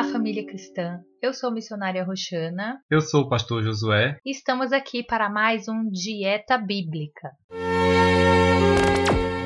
Olá, 0.00 0.12
família 0.12 0.46
cristã. 0.46 0.98
Eu 1.20 1.34
sou 1.34 1.52
missionária 1.52 2.02
Roxana. 2.02 2.78
Eu 2.90 3.02
sou 3.02 3.24
o 3.24 3.28
pastor 3.28 3.62
Josué. 3.62 4.16
Estamos 4.24 4.72
aqui 4.72 5.02
para 5.02 5.28
mais 5.28 5.68
um 5.68 5.90
Dieta 5.90 6.56
Bíblica. 6.56 7.28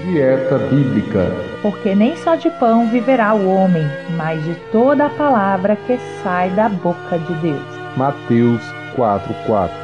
Dieta 0.04 0.58
Bíblica. 0.70 1.32
Porque 1.60 1.96
nem 1.96 2.14
só 2.14 2.36
de 2.36 2.48
pão 2.50 2.88
viverá 2.88 3.34
o 3.34 3.48
homem, 3.48 3.82
mas 4.16 4.44
de 4.44 4.54
toda 4.70 5.06
a 5.06 5.10
palavra 5.10 5.74
que 5.74 5.98
sai 6.22 6.54
da 6.54 6.68
boca 6.68 7.18
de 7.18 7.34
Deus. 7.42 7.96
Mateus 7.96 8.62
4:4. 8.94 9.83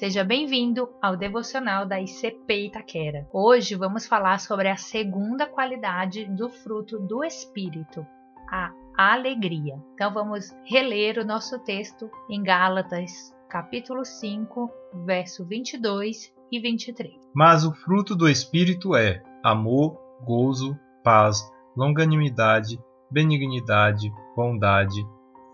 Seja 0.00 0.24
bem-vindo 0.24 0.88
ao 1.02 1.14
devocional 1.14 1.84
da 1.84 2.00
ICP 2.00 2.68
Itaquera. 2.68 3.28
Hoje 3.30 3.74
vamos 3.74 4.06
falar 4.06 4.40
sobre 4.40 4.66
a 4.66 4.74
segunda 4.74 5.44
qualidade 5.46 6.24
do 6.24 6.48
fruto 6.48 6.98
do 6.98 7.22
Espírito, 7.22 8.06
a 8.50 8.72
alegria. 8.96 9.74
Então 9.92 10.10
vamos 10.10 10.56
reler 10.64 11.18
o 11.18 11.24
nosso 11.26 11.58
texto 11.58 12.10
em 12.30 12.42
Gálatas, 12.42 13.12
capítulo 13.46 14.02
5, 14.02 14.70
verso 15.04 15.44
22 15.44 16.32
e 16.50 16.58
23. 16.58 17.12
Mas 17.34 17.66
o 17.66 17.74
fruto 17.74 18.16
do 18.16 18.26
Espírito 18.26 18.96
é 18.96 19.22
amor, 19.44 20.00
gozo, 20.24 20.80
paz, 21.04 21.46
longanimidade, 21.76 22.80
benignidade, 23.10 24.10
bondade, 24.34 25.06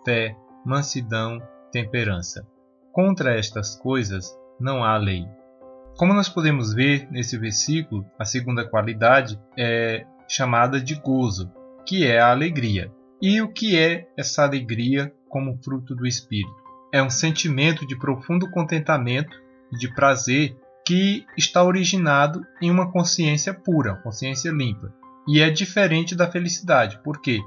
fé, 0.05 0.37
mansidão, 0.65 1.43
temperança. 1.73 2.47
Contra 2.97 3.39
estas 3.39 3.77
coisas 3.77 4.35
não 4.59 4.83
há 4.83 4.97
lei. 4.97 5.27
Como 5.99 6.15
nós 6.15 6.31
podemos 6.31 6.73
ver 6.73 7.07
nesse 7.11 7.37
versículo, 7.37 8.07
a 8.19 8.25
segunda 8.25 8.67
qualidade 8.67 9.39
é 9.55 10.07
chamada 10.27 10.81
de 10.81 10.95
gozo, 10.95 11.53
que 11.87 12.07
é 12.07 12.19
a 12.19 12.31
alegria. 12.31 12.91
E 13.21 13.43
o 13.43 13.53
que 13.53 13.79
é 13.79 14.09
essa 14.17 14.45
alegria 14.45 15.13
como 15.29 15.59
fruto 15.63 15.95
do 15.95 16.07
Espírito? 16.07 16.57
É 16.91 17.03
um 17.03 17.11
sentimento 17.11 17.87
de 17.87 17.99
profundo 17.99 18.51
contentamento 18.51 19.37
e 19.71 19.77
de 19.77 19.93
prazer 19.93 20.57
que 20.87 21.27
está 21.37 21.63
originado 21.63 22.47
em 22.63 22.71
uma 22.71 22.91
consciência 22.91 23.53
pura, 23.53 23.97
consciência 23.97 24.51
limpa. 24.51 24.91
E 25.29 25.43
é 25.43 25.51
diferente 25.51 26.15
da 26.15 26.31
felicidade, 26.31 26.99
por 27.05 27.21
quê? 27.21 27.41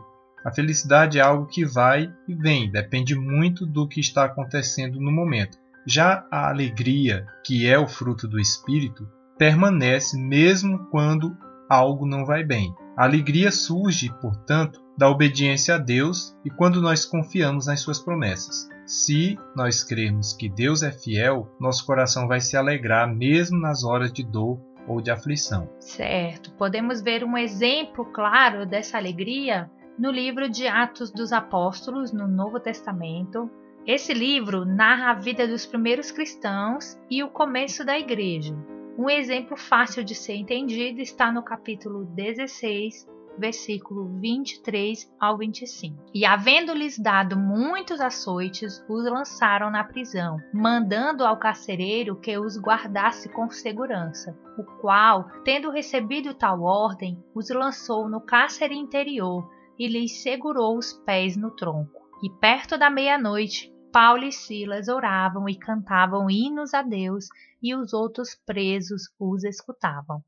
A 0.43 0.51
felicidade 0.51 1.19
é 1.19 1.21
algo 1.21 1.47
que 1.47 1.65
vai 1.65 2.11
e 2.27 2.33
vem, 2.33 2.71
depende 2.71 3.15
muito 3.15 3.65
do 3.65 3.87
que 3.87 3.99
está 3.99 4.25
acontecendo 4.25 4.99
no 4.99 5.11
momento. 5.11 5.57
Já 5.85 6.25
a 6.31 6.49
alegria, 6.49 7.25
que 7.45 7.67
é 7.67 7.77
o 7.77 7.87
fruto 7.87 8.27
do 8.27 8.39
espírito, 8.39 9.07
permanece 9.37 10.17
mesmo 10.17 10.87
quando 10.91 11.35
algo 11.69 12.05
não 12.05 12.25
vai 12.25 12.43
bem. 12.43 12.73
A 12.97 13.03
alegria 13.05 13.51
surge, 13.51 14.13
portanto, 14.21 14.81
da 14.97 15.09
obediência 15.09 15.75
a 15.75 15.77
Deus 15.77 16.35
e 16.43 16.49
quando 16.49 16.81
nós 16.81 17.05
confiamos 17.05 17.67
nas 17.67 17.79
suas 17.79 17.99
promessas. 17.99 18.67
Se 18.85 19.37
nós 19.55 19.83
cremos 19.83 20.33
que 20.33 20.49
Deus 20.49 20.83
é 20.83 20.91
fiel, 20.91 21.47
nosso 21.59 21.85
coração 21.85 22.27
vai 22.27 22.41
se 22.41 22.57
alegrar 22.57 23.07
mesmo 23.07 23.57
nas 23.57 23.83
horas 23.83 24.11
de 24.11 24.23
dor 24.23 24.59
ou 24.87 24.99
de 24.99 25.11
aflição. 25.11 25.69
Certo. 25.79 26.51
Podemos 26.51 27.01
ver 27.01 27.23
um 27.23 27.37
exemplo 27.37 28.05
claro 28.05 28.65
dessa 28.65 28.97
alegria 28.97 29.69
no 29.99 30.09
livro 30.09 30.49
de 30.49 30.65
Atos 30.65 31.11
dos 31.11 31.33
Apóstolos, 31.33 32.13
no 32.13 32.25
Novo 32.25 32.57
Testamento. 32.57 33.51
Esse 33.85 34.13
livro 34.13 34.63
narra 34.63 35.11
a 35.11 35.13
vida 35.13 35.45
dos 35.45 35.65
primeiros 35.65 36.09
cristãos 36.09 36.97
e 37.11 37.21
o 37.21 37.29
começo 37.29 37.83
da 37.83 37.99
igreja. 37.99 38.55
Um 38.97 39.09
exemplo 39.09 39.57
fácil 39.57 40.01
de 40.01 40.15
ser 40.15 40.35
entendido 40.35 41.01
está 41.01 41.33
no 41.33 41.43
capítulo 41.43 42.05
16, 42.05 43.09
versículo 43.37 44.07
23 44.21 45.13
ao 45.19 45.37
25. 45.37 46.05
E 46.13 46.25
havendo-lhes 46.25 46.97
dado 46.97 47.37
muitos 47.37 47.99
açoites, 47.99 48.81
os 48.87 49.03
lançaram 49.03 49.69
na 49.69 49.83
prisão, 49.83 50.37
mandando 50.53 51.25
ao 51.25 51.37
carcereiro 51.37 52.15
que 52.15 52.37
os 52.37 52.57
guardasse 52.57 53.27
com 53.27 53.49
segurança, 53.49 54.37
o 54.57 54.63
qual, 54.79 55.29
tendo 55.43 55.69
recebido 55.69 56.33
tal 56.33 56.61
ordem, 56.61 57.21
os 57.35 57.49
lançou 57.49 58.07
no 58.07 58.21
cárcere 58.21 58.75
interior 58.75 59.58
e 59.79 59.87
lhes 59.87 60.21
segurou 60.21 60.77
os 60.77 60.91
pés 60.91 61.37
no 61.37 61.51
tronco. 61.51 62.09
E 62.21 62.29
perto 62.29 62.77
da 62.77 62.89
meia-noite, 62.89 63.73
Paulo 63.93 64.25
e 64.25 64.31
Silas 64.31 64.89
oravam 64.89 65.47
e 65.47 65.55
cantavam 65.55 66.29
hinos 66.29 66.73
a 66.73 66.81
Deus, 66.81 67.27
e 67.63 67.73
os 67.73 67.93
outros 67.93 68.35
presos 68.45 69.03
os 69.17 69.43
escutavam. 69.45 70.21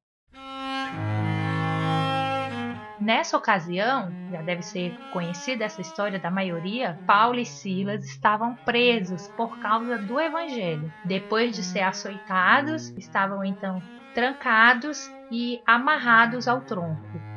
Nessa 2.99 3.35
ocasião, 3.35 4.11
já 4.31 4.41
deve 4.43 4.61
ser 4.61 4.95
conhecida 5.11 5.65
essa 5.65 5.81
história 5.81 6.19
da 6.19 6.29
maioria, 6.29 6.99
Paulo 7.05 7.39
e 7.39 7.45
Silas 7.45 8.05
estavam 8.05 8.55
presos 8.63 9.27
por 9.29 9.57
causa 9.59 9.97
do 9.97 10.19
evangelho. 10.19 10.91
Depois 11.03 11.55
de 11.55 11.63
ser 11.63 11.81
açoitados, 11.81 12.89
estavam 12.97 13.43
então 13.43 13.81
trancados 14.13 15.09
e 15.31 15.59
amarrados 15.65 16.47
ao 16.47 16.61
tronco 16.61 17.30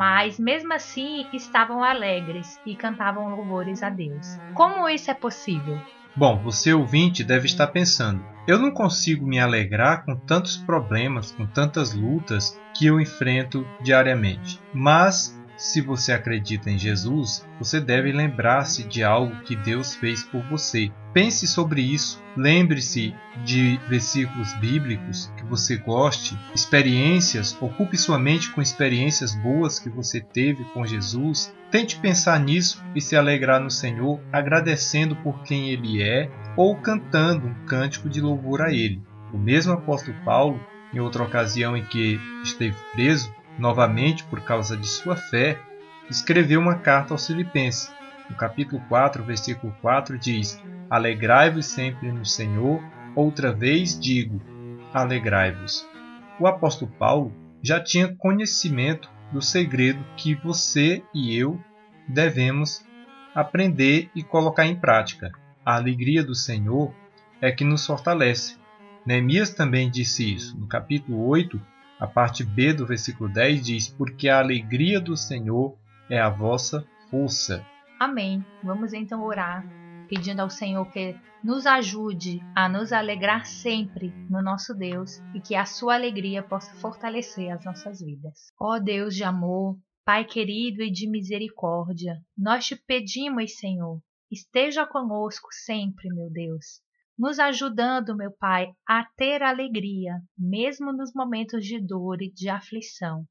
mas 0.00 0.38
mesmo 0.38 0.72
assim 0.72 1.28
estavam 1.30 1.84
alegres 1.84 2.58
e 2.64 2.74
cantavam 2.74 3.36
louvores 3.36 3.82
a 3.82 3.90
Deus. 3.90 4.26
Como 4.54 4.88
isso 4.88 5.10
é 5.10 5.14
possível? 5.14 5.76
Bom, 6.16 6.42
você 6.42 6.72
ouvinte 6.72 7.22
deve 7.22 7.44
estar 7.44 7.66
pensando: 7.66 8.24
eu 8.48 8.58
não 8.58 8.70
consigo 8.70 9.26
me 9.26 9.38
alegrar 9.38 10.06
com 10.06 10.16
tantos 10.16 10.56
problemas, 10.56 11.32
com 11.32 11.46
tantas 11.52 11.92
lutas 11.92 12.50
que 12.74 12.86
eu 12.86 12.98
enfrento 12.98 13.62
diariamente. 13.82 14.58
Mas 14.72 15.38
se 15.60 15.82
você 15.82 16.10
acredita 16.14 16.70
em 16.70 16.78
Jesus, 16.78 17.46
você 17.58 17.78
deve 17.78 18.10
lembrar-se 18.12 18.82
de 18.82 19.04
algo 19.04 19.42
que 19.42 19.54
Deus 19.54 19.94
fez 19.94 20.24
por 20.24 20.42
você. 20.44 20.90
Pense 21.12 21.46
sobre 21.46 21.82
isso, 21.82 22.22
lembre-se 22.34 23.14
de 23.44 23.78
versículos 23.86 24.54
bíblicos 24.54 25.30
que 25.36 25.44
você 25.44 25.76
goste, 25.76 26.38
experiências, 26.54 27.54
ocupe 27.60 27.98
sua 27.98 28.18
mente 28.18 28.50
com 28.52 28.62
experiências 28.62 29.34
boas 29.34 29.78
que 29.78 29.90
você 29.90 30.18
teve 30.18 30.64
com 30.72 30.86
Jesus. 30.86 31.54
Tente 31.70 31.98
pensar 31.98 32.40
nisso 32.40 32.82
e 32.94 33.00
se 33.00 33.14
alegrar 33.14 33.60
no 33.60 33.70
Senhor, 33.70 34.18
agradecendo 34.32 35.14
por 35.16 35.42
quem 35.42 35.68
Ele 35.68 36.02
é 36.02 36.30
ou 36.56 36.74
cantando 36.74 37.46
um 37.46 37.66
cântico 37.66 38.08
de 38.08 38.22
louvor 38.22 38.62
a 38.62 38.72
Ele. 38.72 39.02
O 39.30 39.36
mesmo 39.36 39.74
apóstolo 39.74 40.16
Paulo, 40.24 40.58
em 40.94 41.00
outra 41.00 41.22
ocasião 41.22 41.76
em 41.76 41.84
que 41.84 42.18
esteve 42.42 42.76
preso, 42.94 43.30
novamente 43.60 44.24
por 44.24 44.40
causa 44.40 44.76
de 44.76 44.88
sua 44.88 45.14
fé, 45.14 45.60
escreveu 46.08 46.60
uma 46.60 46.76
carta 46.76 47.14
aos 47.14 47.26
Filipenses. 47.26 47.92
No 48.28 48.36
capítulo 48.36 48.82
4, 48.88 49.22
versículo 49.22 49.74
4 49.82 50.18
diz: 50.18 50.60
Alegrai-vos 50.88 51.66
sempre 51.66 52.10
no 52.10 52.24
Senhor, 52.24 52.82
outra 53.14 53.52
vez 53.52 53.98
digo, 53.98 54.40
alegrai-vos. 54.92 55.86
O 56.38 56.46
apóstolo 56.46 56.90
Paulo 56.98 57.32
já 57.62 57.78
tinha 57.78 58.14
conhecimento 58.16 59.10
do 59.30 59.42
segredo 59.42 60.04
que 60.16 60.34
você 60.34 61.02
e 61.14 61.36
eu 61.36 61.60
devemos 62.08 62.84
aprender 63.34 64.10
e 64.14 64.22
colocar 64.22 64.66
em 64.66 64.74
prática. 64.74 65.30
A 65.64 65.76
alegria 65.76 66.24
do 66.24 66.34
Senhor 66.34 66.92
é 67.40 67.52
que 67.52 67.64
nos 67.64 67.86
fortalece. 67.86 68.56
Neemias 69.04 69.50
também 69.50 69.90
disse 69.90 70.34
isso. 70.34 70.58
No 70.58 70.66
capítulo 70.66 71.26
8, 71.26 71.60
a 72.00 72.06
parte 72.06 72.42
B 72.42 72.72
do 72.72 72.86
versículo 72.86 73.30
10 73.30 73.62
diz: 73.62 73.88
Porque 73.88 74.28
a 74.30 74.38
alegria 74.38 74.98
do 74.98 75.14
Senhor 75.14 75.76
é 76.08 76.18
a 76.18 76.30
vossa 76.30 76.82
força. 77.10 77.64
Amém. 78.00 78.42
Vamos 78.64 78.94
então 78.94 79.22
orar, 79.22 79.62
pedindo 80.08 80.40
ao 80.40 80.48
Senhor 80.48 80.90
que 80.90 81.14
nos 81.44 81.66
ajude 81.66 82.40
a 82.56 82.70
nos 82.70 82.90
alegrar 82.90 83.44
sempre 83.44 84.08
no 84.30 84.42
nosso 84.42 84.74
Deus 84.74 85.20
e 85.34 85.40
que 85.40 85.54
a 85.54 85.66
sua 85.66 85.94
alegria 85.94 86.42
possa 86.42 86.74
fortalecer 86.76 87.50
as 87.50 87.64
nossas 87.66 88.00
vidas. 88.00 88.50
Ó 88.58 88.78
Deus 88.78 89.14
de 89.14 89.22
amor, 89.22 89.76
Pai 90.02 90.24
querido 90.24 90.82
e 90.82 90.90
de 90.90 91.06
misericórdia, 91.06 92.18
nós 92.36 92.64
te 92.64 92.74
pedimos, 92.74 93.58
Senhor, 93.58 94.00
esteja 94.30 94.86
conosco 94.86 95.48
sempre, 95.52 96.08
meu 96.08 96.30
Deus 96.30 96.80
nos 97.20 97.38
ajudando, 97.38 98.16
meu 98.16 98.32
Pai, 98.32 98.72
a 98.88 99.04
ter 99.14 99.42
alegria, 99.42 100.22
mesmo 100.38 100.90
nos 100.90 101.12
momentos 101.14 101.66
de 101.66 101.78
dor 101.78 102.22
e 102.22 102.32
de 102.32 102.48
aflição. 102.48 103.26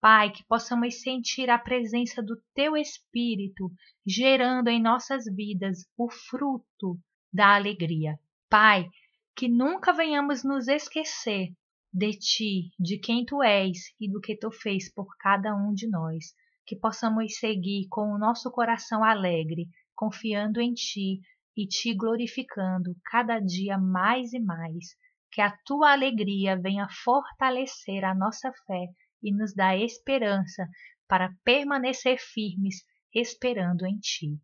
Pai, 0.00 0.32
que 0.32 0.42
possamos 0.46 1.02
sentir 1.02 1.50
a 1.50 1.58
presença 1.58 2.22
do 2.22 2.40
Teu 2.54 2.74
Espírito 2.74 3.70
gerando 4.06 4.68
em 4.68 4.80
nossas 4.80 5.24
vidas 5.26 5.80
o 5.94 6.08
fruto 6.10 6.98
da 7.30 7.54
alegria. 7.54 8.18
Pai, 8.48 8.88
que 9.36 9.46
nunca 9.46 9.92
venhamos 9.92 10.42
nos 10.42 10.66
esquecer 10.66 11.48
de 11.92 12.12
Ti, 12.12 12.70
de 12.80 12.98
quem 12.98 13.26
Tu 13.26 13.42
és 13.42 13.78
e 14.00 14.10
do 14.10 14.22
que 14.22 14.38
Tu 14.38 14.50
fez 14.50 14.90
por 14.90 15.06
cada 15.18 15.54
um 15.54 15.74
de 15.74 15.86
nós. 15.86 16.32
Que 16.64 16.74
possamos 16.74 17.36
seguir 17.36 17.88
com 17.90 18.10
o 18.10 18.18
nosso 18.18 18.50
coração 18.50 19.04
alegre, 19.04 19.68
confiando 19.94 20.62
em 20.62 20.72
Ti 20.72 21.20
e 21.58 21.66
te 21.66 21.92
glorificando 21.92 22.94
cada 23.10 23.40
dia 23.40 23.76
mais 23.76 24.32
e 24.32 24.38
mais. 24.38 24.94
Que 25.32 25.40
a 25.40 25.52
tua 25.66 25.90
alegria 25.90 26.56
venha 26.56 26.86
fortalecer 27.02 28.04
a 28.04 28.14
nossa 28.14 28.52
fé 28.64 28.86
e 29.20 29.34
nos 29.34 29.52
dá 29.52 29.76
esperança 29.76 30.68
para 31.08 31.34
permanecer 31.44 32.16
firmes 32.20 32.76
esperando 33.12 33.84
em 33.84 33.98
Ti. 33.98 34.38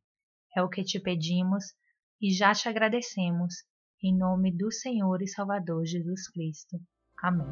É 0.57 0.63
o 0.63 0.69
que 0.69 0.83
te 0.83 0.99
pedimos 0.99 1.65
e 2.21 2.33
já 2.33 2.53
te 2.53 2.69
agradecemos, 2.69 3.55
em 4.03 4.17
nome 4.17 4.51
do 4.51 4.73
Senhor 4.73 5.23
e 5.23 5.29
Salvador 5.29 5.87
Jesus 5.87 6.29
Cristo. 6.29 6.81
Amém. 7.23 7.47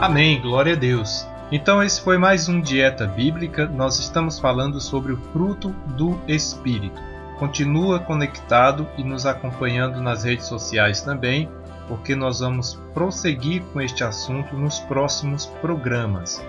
Amém, 0.00 0.42
glória 0.42 0.72
a 0.72 0.76
Deus. 0.76 1.24
Então, 1.52 1.80
esse 1.80 2.02
foi 2.02 2.18
mais 2.18 2.48
um 2.48 2.60
Dieta 2.60 3.06
Bíblica. 3.06 3.68
Nós 3.68 4.00
estamos 4.00 4.40
falando 4.40 4.80
sobre 4.80 5.12
o 5.12 5.16
fruto 5.32 5.70
do 5.96 6.18
Espírito. 6.28 7.13
Continua 7.38 7.98
conectado 7.98 8.86
e 8.96 9.04
nos 9.04 9.26
acompanhando 9.26 10.00
nas 10.00 10.24
redes 10.24 10.46
sociais 10.46 11.02
também, 11.02 11.48
porque 11.88 12.14
nós 12.14 12.40
vamos 12.40 12.74
prosseguir 12.92 13.62
com 13.72 13.80
este 13.80 14.04
assunto 14.04 14.56
nos 14.56 14.78
próximos 14.80 15.46
programas. 15.46 16.44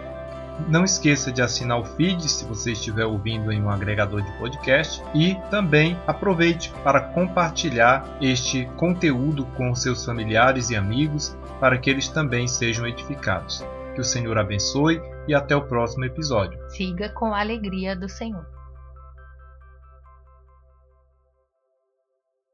Não 0.70 0.86
esqueça 0.86 1.32
de 1.32 1.42
assinar 1.42 1.80
o 1.80 1.84
feed 1.84 2.30
se 2.30 2.46
você 2.46 2.72
estiver 2.72 3.06
ouvindo 3.06 3.52
em 3.52 3.62
um 3.62 3.70
agregador 3.70 4.22
de 4.22 4.32
podcast 4.38 5.04
e 5.14 5.36
também 5.52 5.98
aproveite 6.08 6.72
para 6.84 7.02
compartilhar 7.02 8.18
este 8.22 8.66
conteúdo 8.78 9.46
com 9.58 9.76
seus 9.76 10.06
familiares 10.06 10.70
e 10.70 10.76
amigos 10.76 11.38
para 11.60 11.78
que 11.78 11.90
eles 11.90 12.08
também 12.08 12.48
sejam 12.48 12.88
edificados. 12.88 13.66
Que 13.94 14.02
o 14.02 14.06
Senhor 14.06 14.38
abençoe 14.38 15.02
e 15.28 15.34
até 15.34 15.56
o 15.56 15.62
próximo 15.62 16.06
episódio. 16.06 16.60
Siga 16.70 17.10
com 17.10 17.34
a 17.34 17.40
alegria 17.40 17.96
do 17.96 18.08
Senhor. 18.08 18.55